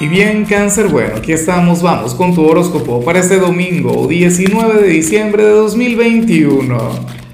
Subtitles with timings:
[0.00, 4.88] Y bien, cáncer, bueno, aquí estamos, vamos con tu horóscopo para este domingo 19 de
[4.88, 6.78] diciembre de 2021.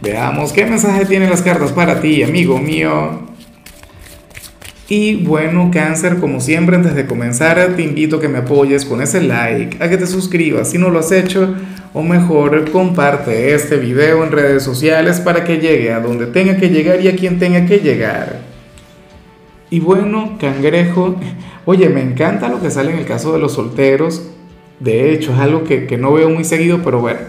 [0.01, 3.21] Veamos qué mensaje tienen las cartas para ti, amigo mío.
[4.89, 9.03] Y bueno, cáncer, como siempre, antes de comenzar, te invito a que me apoyes con
[9.03, 11.55] ese like, a que te suscribas si no lo has hecho,
[11.93, 16.71] o mejor, comparte este video en redes sociales para que llegue a donde tenga que
[16.71, 18.55] llegar y a quien tenga que llegar.
[19.69, 21.17] Y bueno, cangrejo,
[21.67, 24.23] Oye, me encanta lo que sale en el caso de los solteros.
[24.81, 27.21] De hecho, es algo que, no veo muy seguido, pero bueno,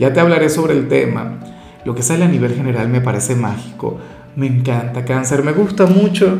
[0.00, 1.38] ya te hablaré sobre el tema.
[1.84, 3.98] Lo que sale a nivel general me parece mágico.
[4.34, 6.38] Me encanta cáncer, me gusta mucho.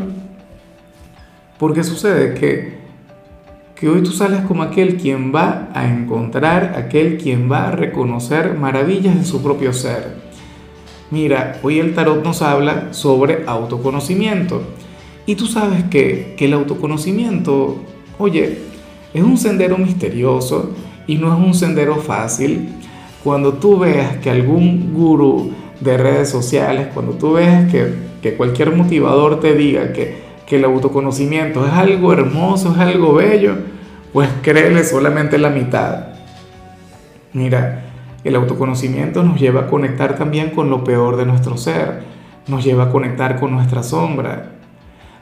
[1.56, 2.75] Porque sucede que,
[3.77, 8.55] que hoy tú sales como aquel quien va a encontrar, aquel quien va a reconocer
[8.55, 10.16] maravillas en su propio ser.
[11.12, 14.62] Mira, hoy el tarot nos habla sobre autoconocimiento.
[15.27, 17.77] Y tú sabes que, el autoconocimiento,
[18.19, 18.59] oye,
[19.14, 20.74] es un sendero misterioso
[21.06, 22.69] y no es un sendero fácil.
[23.22, 29.39] Cuando tú veas que algún gurú de redes sociales, cuando tú veas que, cualquier motivador
[29.41, 33.55] te diga que, que el autoconocimiento es algo hermoso, es algo bello,
[34.14, 36.06] pues créele solamente la mitad.
[37.34, 37.84] Mira,
[38.25, 42.02] el autoconocimiento nos lleva a conectar también con lo peor de nuestro ser,
[42.48, 44.53] nos lleva a conectar con nuestra sombra,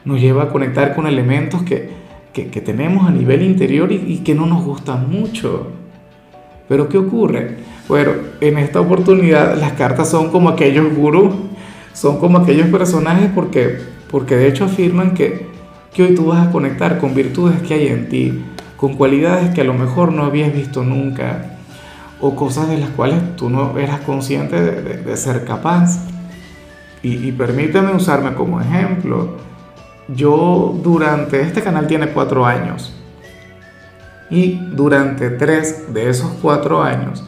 [0.05, 4.64] nos lleva a conectar con elementos que, tenemos a nivel interior y, que no nos
[4.64, 5.69] gustan mucho.
[6.69, 7.56] Pero ¿qué ocurre?
[7.89, 11.34] Bueno, en esta oportunidad las cartas son como aquellos gurús,
[11.92, 13.78] son como aquellos personajes porque,
[14.11, 15.47] porque de hecho afirman que,
[15.92, 18.45] que hoy tú vas a conectar con virtudes que hay en ti,
[18.77, 21.58] con cualidades que a lo mejor no habías visto nunca,
[22.20, 26.06] o cosas de las cuales tú no eras consciente de, ser capaz.
[27.03, 29.36] Y, y permíteme usarme como ejemplo.
[30.14, 32.94] Yo durante, este canal tiene cuatro años
[34.30, 37.24] y durante tres de esos cuatro años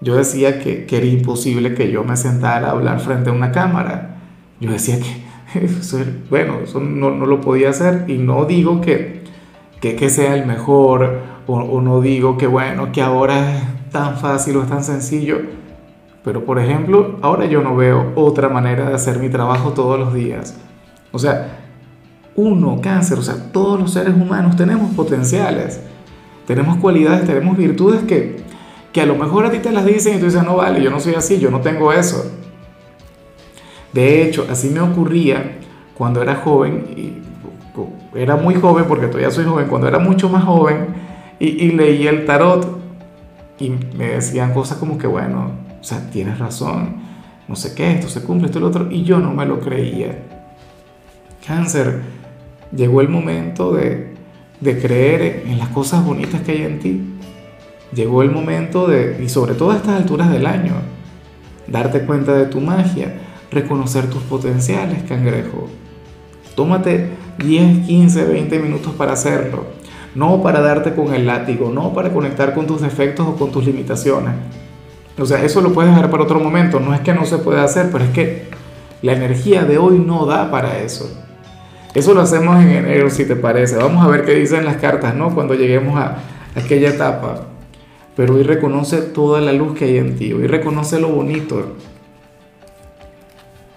[0.00, 3.50] yo decía que, que era imposible que yo me sentara a hablar frente a una
[3.50, 4.16] cámara.
[4.60, 5.24] Yo decía que,
[6.30, 9.24] bueno, eso no, no, lo podía hacer y no digo que,
[9.80, 14.58] que, sea el mejor o, o no digo que, bueno, que ahora es tan fácil
[14.58, 15.40] o es tan sencillo.
[16.22, 20.12] Pero por ejemplo, ahora yo no veo otra manera de hacer mi trabajo todos los
[20.12, 20.58] días.
[21.12, 21.63] O sea,
[22.36, 25.80] uno, cáncer, o sea, todos los seres humanos tenemos potenciales,
[26.46, 28.42] tenemos cualidades, tenemos virtudes que,
[28.92, 30.90] que a lo mejor a ti te las dicen y tú dices, no vale, yo
[30.90, 32.30] no soy así, yo no tengo eso.
[33.92, 35.58] De hecho, así me ocurría
[35.94, 37.22] cuando era joven, y
[38.18, 40.86] era muy joven porque todavía soy joven, cuando era mucho más joven
[41.38, 42.78] y, y leía el tarot
[43.58, 46.96] y me decían cosas como que, bueno, o sea, tienes razón,
[47.46, 49.60] no sé qué, esto se cumple, esto y lo otro, y yo no me lo
[49.60, 50.18] creía.
[51.46, 52.00] Cáncer,
[52.76, 54.12] Llegó el momento de,
[54.60, 57.00] creer en las cosas bonitas que hay en ti.
[57.94, 60.72] Llegó el momento de, y sobre todo a estas alturas del año,
[61.66, 63.14] darte cuenta de tu magia,
[63.50, 65.68] reconocer tus potenciales, cangrejo.
[66.56, 69.66] Tómate 10, 15, 20 minutos para hacerlo.
[70.14, 73.64] No para darte con el látigo, no para conectar con tus defectos o con tus
[73.64, 74.34] limitaciones.
[75.18, 76.80] O sea, eso lo puedes dejar para otro momento.
[76.80, 78.48] No es que no se pueda hacer, pero es que
[79.02, 81.23] la energía de hoy no da para eso.
[81.94, 83.76] Eso lo hacemos en enero, si te parece.
[83.76, 85.32] Vamos a ver qué dicen las cartas, ¿no?
[85.32, 86.18] Cuando lleguemos a
[86.56, 87.46] aquella etapa.
[88.16, 91.76] Pero hoy reconoce toda la luz que hay en ti, hoy reconoce lo bonito.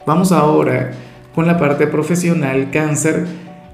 [0.05, 0.91] Vamos ahora
[1.33, 3.25] con la parte profesional, cáncer.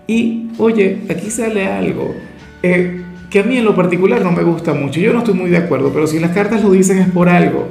[0.07, 2.13] Y oye, aquí sale algo
[2.61, 4.99] eh, que a mí en lo particular no me gusta mucho.
[4.99, 7.67] Yo no estoy muy de acuerdo, pero si las cartas lo dicen es por algo.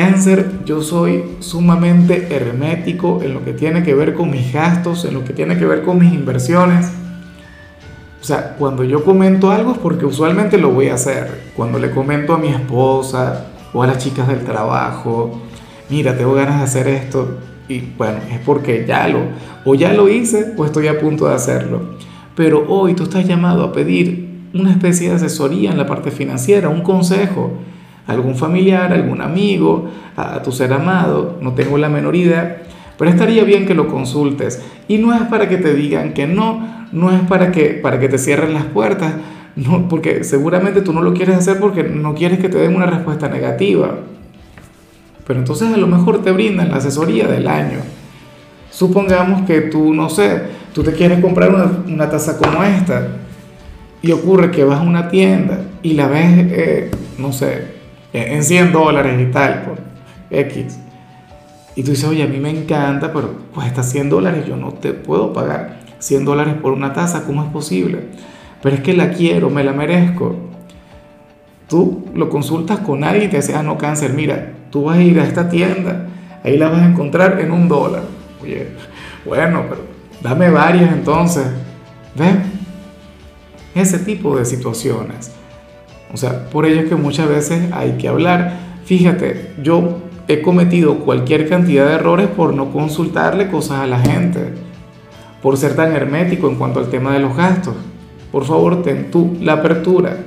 [0.00, 5.12] Cáncer, yo soy sumamente hermético en lo que tiene que ver con mis gastos, en
[5.12, 6.90] lo que tiene que ver con mis inversiones.
[8.18, 11.42] O sea, cuando yo comento algo es porque usualmente lo voy a hacer.
[11.54, 15.38] Cuando le comento a mi esposa o a las chicas del trabajo,
[15.90, 17.36] mira, tengo ganas de hacer esto.
[17.68, 19.18] Y bueno, es porque ya lo,
[19.66, 21.96] o ya lo hice o estoy a punto de hacerlo.
[22.34, 26.70] Pero hoy tú estás llamado a pedir una especie de asesoría en la parte financiera,
[26.70, 27.52] un consejo
[28.10, 32.62] algún familiar, algún amigo, a, tu ser amado, no tengo la menor idea,
[32.98, 34.62] pero estaría bien que lo consultes.
[34.88, 38.08] Y no es para que te digan que no, no es para que, para que
[38.08, 39.14] te cierren las puertas,
[39.56, 42.86] no, porque seguramente tú no lo quieres hacer porque no quieres que te den una
[42.86, 43.96] respuesta negativa.
[45.26, 47.78] Pero entonces a lo mejor te brindan la asesoría del año.
[48.70, 50.42] Supongamos que tú, no sé,
[50.72, 53.08] tú te quieres comprar una, una taza como esta
[54.02, 57.79] y ocurre que vas a una tienda y la ves, eh, no sé,
[58.12, 59.78] en 100 dólares y tal, por
[60.30, 60.78] X.
[61.76, 64.92] Y tú dices, oye, a mí me encanta, pero cuesta 100 dólares, yo no te
[64.92, 68.08] puedo pagar 100 dólares por una taza, ¿cómo es posible?
[68.62, 70.36] pero es que la quiero, me la merezco.
[71.68, 75.02] Tú lo consultas con alguien y te dice, ah, no, cáncer, mira, tú vas a
[75.02, 76.08] ir a esta tienda,
[76.42, 78.02] ahí la vas a encontrar en un dólar.
[78.42, 78.68] Oye,
[79.24, 79.82] bueno, pero
[80.20, 81.46] dame varias entonces.
[82.16, 82.34] ¿Ves?
[83.74, 85.32] Ese tipo de situaciones.
[86.12, 88.58] O sea, por ello es que muchas veces hay que hablar.
[88.84, 89.98] Fíjate, yo
[90.28, 94.52] he cometido cualquier cantidad de errores por no consultarle cosas a la gente,
[95.42, 97.74] por ser tan hermético en cuanto al tema de los gastos.
[98.32, 100.18] Por favor, ten tú la apertura.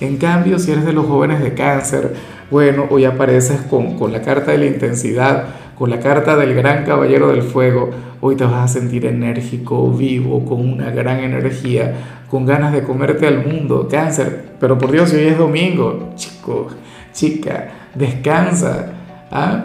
[0.00, 2.14] En cambio, si eres de los jóvenes de cáncer,
[2.50, 5.46] bueno, hoy apareces con, con la carta de la intensidad,
[5.76, 7.90] con la carta del gran caballero del fuego,
[8.20, 11.94] hoy te vas a sentir enérgico, vivo, con una gran energía,
[12.30, 14.52] con ganas de comerte al mundo, cáncer.
[14.60, 16.68] Pero por Dios, hoy es domingo, chico,
[17.12, 18.92] chica, descansa.
[19.30, 19.64] ¿ah?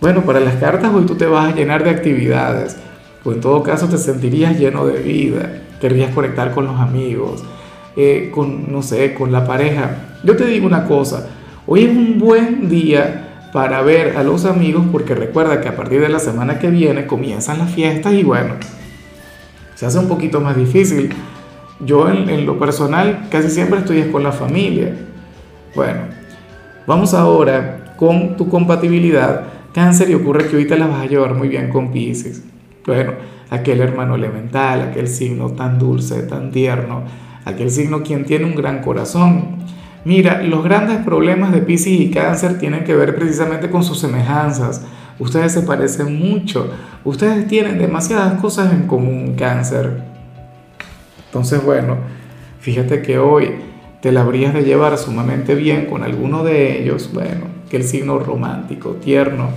[0.00, 2.76] Bueno, para las cartas hoy tú te vas a llenar de actividades,
[3.24, 7.42] o en todo caso te sentirías lleno de vida, querrías conectar con los amigos,
[7.96, 10.18] eh, con, no sé, con la pareja.
[10.22, 11.26] Yo te digo una cosa,
[11.66, 16.00] hoy es un buen día para ver a los amigos, porque recuerda que a partir
[16.00, 18.54] de la semana que viene comienzan las fiestas y bueno,
[19.74, 21.10] se hace un poquito más difícil.
[21.80, 24.94] Yo en, lo personal casi siempre estoy con la familia.
[25.74, 26.00] Bueno,
[26.86, 29.44] vamos ahora con tu compatibilidad.
[29.72, 32.42] Cáncer y ocurre que te la vas a llevar muy bien con Pisces.
[32.84, 33.12] Bueno,
[33.50, 37.04] aquel hermano elemental, aquel signo tan dulce, tan tierno,
[37.44, 39.58] aquel signo quien tiene un gran corazón
[40.08, 44.80] Mira, los grandes problemas de Pisces y Cáncer tienen que ver precisamente con sus semejanzas.
[45.18, 46.70] Ustedes se parecen mucho.
[47.04, 50.00] Ustedes tienen demasiadas cosas en común, Cáncer.
[51.26, 51.98] Entonces, bueno,
[52.58, 53.56] fíjate que hoy
[54.00, 57.10] te la habrías de llevar sumamente bien con alguno de ellos.
[57.12, 59.50] Bueno, que el signo romántico, tierno.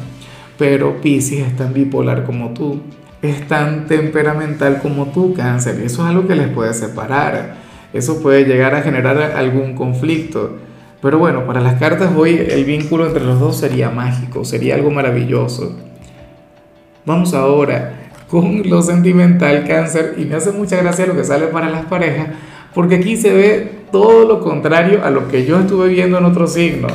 [0.57, 2.81] Pero Pisces es tan bipolar como tú.
[3.21, 5.79] Es tan temperamental como tú, Cáncer.
[5.81, 10.57] Y eso es algo que les puede separar eso puede llegar a generar algún conflicto.
[11.01, 14.91] Pero bueno, para las cartas hoy el vínculo entre los dos sería mágico, sería algo
[14.91, 15.75] maravilloso.
[17.05, 21.69] Vamos ahora con lo sentimental cáncer y me hace mucha gracia lo que sale para
[21.69, 22.27] las parejas
[22.73, 26.47] porque aquí se ve todo lo contrario a lo que yo estuve viendo en otro
[26.47, 26.87] signo.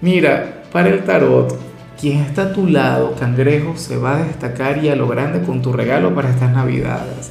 [0.00, 1.56] Mira, para el tarot,
[2.00, 5.62] quien está a tu lado, cangrejo, se va a destacar y a lo grande con
[5.62, 7.30] tu regalo para estas navidades.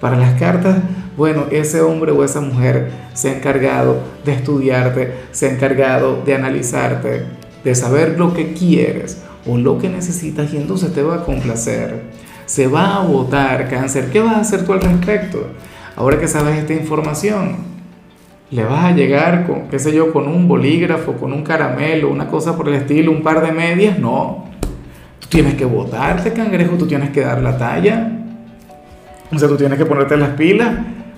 [0.00, 0.78] Para las cartas,
[1.16, 6.34] bueno, ese hombre o esa mujer se ha encargado de estudiarte, se ha encargado de
[6.34, 7.22] analizarte,
[7.62, 12.02] de saber lo que quieres o lo que necesitas y entonces te va a complacer.
[12.46, 14.10] Se va a votar cáncer.
[14.10, 15.46] ¿Qué vas a hacer tú al respecto?
[15.96, 17.56] Ahora que sabes esta información,
[18.50, 22.26] le vas a llegar con, qué sé yo, con un bolígrafo, con un caramelo, una
[22.26, 23.98] cosa por el estilo, un par de medias.
[23.98, 24.46] No.
[25.20, 28.10] Tú tienes que votarte, cangrejo, tú tienes que dar la talla.
[29.32, 30.74] O sea, tú tienes que ponerte las pilas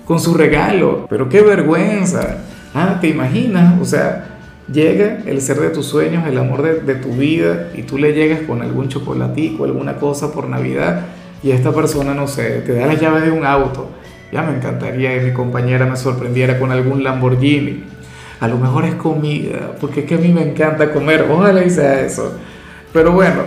[0.07, 1.05] con su regalo.
[1.09, 2.37] Pero qué vergüenza.
[2.73, 3.79] Ah, ¿te imaginas?
[3.81, 4.37] O sea,
[4.71, 8.41] llega el ser de tus sueños, el amor de, tu vida, y tú le llegas
[8.41, 11.05] con algún chocolatico, alguna cosa por Navidad,
[11.43, 13.89] y esta persona, no sé, te da las llaves de un auto.
[14.31, 17.83] Ya me encantaría que mi compañera me sorprendiera con algún Lamborghini.
[18.39, 21.25] A lo mejor es comida, porque es que a mí me encanta comer.
[21.29, 22.37] Ojalá y sea eso.
[22.91, 23.43] Pero bueno,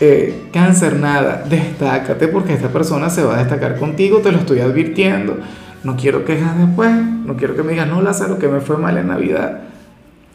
[0.00, 4.60] eh, cáncer nada, destácate porque esta persona se va a destacar contigo, te lo estoy
[4.60, 5.38] advirtiendo.
[5.84, 8.96] No quiero quejas después, no quiero que me digas, no, Lázaro, que me fue mal
[8.96, 9.60] en Navidad.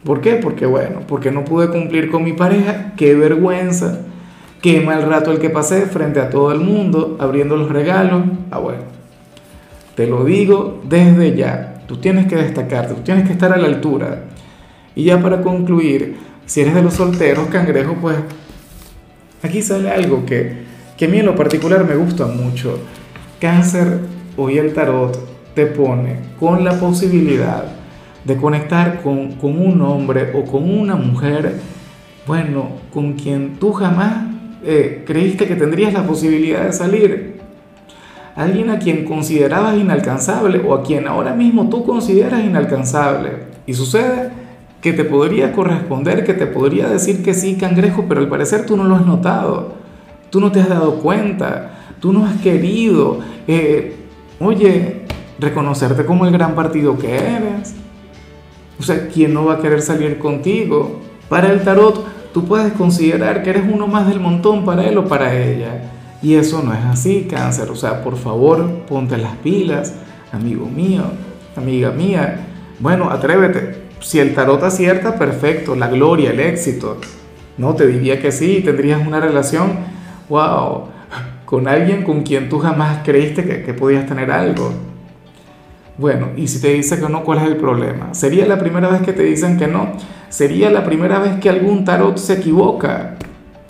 [0.04, 0.36] ¿Por qué?
[0.36, 4.00] Porque bueno, porque no pude cumplir con mi pareja, qué vergüenza,
[4.62, 8.24] qué mal rato el que pasé frente a todo el mundo, abriendo los regalos.
[8.52, 8.84] Ah, bueno,
[9.96, 13.68] te lo digo desde ya, tú tienes que destacarte, tú tienes que estar a la
[13.68, 14.26] altura.
[14.96, 18.18] Y ya para concluir, si eres de los solteros, cangrejo, pues
[19.42, 20.64] aquí sale algo que,
[20.96, 22.80] que a mí en lo particular me gusta mucho.
[23.40, 24.00] Cáncer,
[24.38, 25.29] hoy el tarot
[25.60, 27.66] te pone con la posibilidad
[28.24, 31.60] de conectar con, un hombre o con una mujer,
[32.26, 34.24] bueno, con quien tú jamás
[34.64, 37.42] eh, creíste que tendrías la posibilidad de salir.
[38.38, 43.32] Alguien a quien considerabas inalcanzable o a quien ahora mismo tú consideras inalcanzable.
[43.66, 44.30] Y sucede
[44.80, 48.78] que te podría corresponder, que te podría decir que sí, cangrejo, pero al parecer tú
[48.78, 49.74] no lo has notado.
[50.30, 51.72] Tú no te has dado cuenta.
[52.00, 53.20] Tú no has querido.
[53.46, 53.98] Eh,
[54.40, 54.99] oye,
[55.40, 57.74] reconocerte como el gran partido que eres.
[58.80, 61.02] O sea, ¿quién no va a querer salir contigo?
[61.28, 65.06] Para el tarot, tú puedes considerar que eres uno más del montón para él o
[65.06, 65.92] para ella.
[66.22, 67.70] Y eso no es así, cáncer.
[67.70, 69.94] O sea, por favor, ponte las pilas,
[70.32, 71.04] amigo mío,
[71.56, 72.48] amiga mía.
[72.80, 73.90] Bueno, atrévete.
[74.00, 76.98] Si el tarot acierta, perfecto, la gloria, el éxito.
[77.58, 79.72] No, te diría que sí, tendrías una relación,
[80.30, 80.86] wow,
[81.44, 84.89] con alguien con quien tú jamás creíste que, que podías tener algo.
[86.00, 88.14] Bueno, y si te dice que no, ¿cuál es el problema?
[88.14, 89.92] ¿Sería la primera vez que te dicen que no?
[90.30, 93.18] ¿Sería la primera vez que algún tarot se equivoca?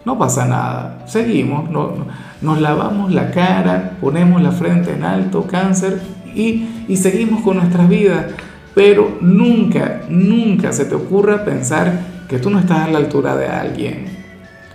[0.05, 1.91] No pasa nada, seguimos, no,
[2.41, 6.00] nos lavamos la cara, ponemos la frente en alto, cáncer,
[6.36, 8.27] y, y seguimos con nuestras vidas.
[8.75, 13.48] Pero nunca, nunca se te ocurra pensar que tú no estás a la altura de
[13.48, 14.05] alguien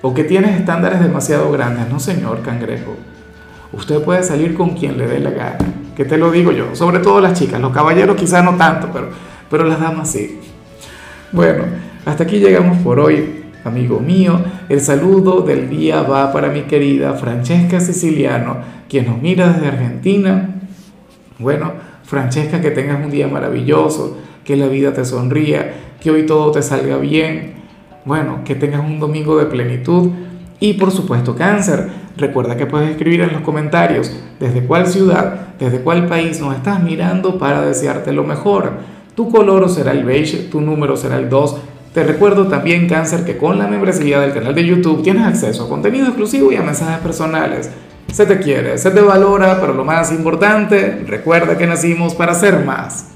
[0.02, 1.88] o que tienes estándares demasiado grandes.
[1.88, 2.96] No, señor cangrejo.
[3.72, 5.58] Usted puede salir con quien le dé la gana,
[5.96, 9.08] que te lo digo yo, sobre todo las chicas, los caballeros quizás no tanto, pero,
[9.50, 10.40] pero las damas sí.
[11.32, 11.64] Bueno,
[12.04, 14.40] hasta aquí llegamos por hoy, amigo mío.
[14.68, 18.58] El saludo del día va para mi querida Francesca Siciliano,
[18.88, 20.50] quien nos mira desde Argentina.
[21.38, 21.72] Bueno,
[22.04, 26.62] Francesca, que tengas un día maravilloso, que la vida te sonría, que hoy todo te
[26.62, 27.54] salga bien.
[28.04, 30.10] Bueno, que tengas un domingo de plenitud.
[30.60, 31.88] Y por supuesto, cáncer.
[32.16, 36.82] Recuerda que puedes escribir en los comentarios desde cuál ciudad, desde cuál país nos estás
[36.82, 38.72] mirando para desearte lo mejor.
[39.16, 41.56] Tu color será el beige, tu número será el 2.
[41.92, 45.68] Te recuerdo también, cáncer, que con la membresía del canal de YouTube tienes acceso a
[45.68, 47.70] contenido exclusivo y a mensajes personales.
[48.12, 52.64] Se te quiere, se te valora, pero lo más importante, recuerda que nacimos para ser
[52.64, 53.13] más.